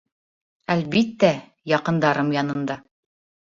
—Әлбиттә, 0.75 1.29
яҡындарым 1.73 2.33
янында. 2.37 2.79